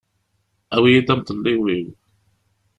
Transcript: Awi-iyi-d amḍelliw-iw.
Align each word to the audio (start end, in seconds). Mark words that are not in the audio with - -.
Awi-iyi-d 0.75 1.09
amḍelliw-iw. 1.13 1.87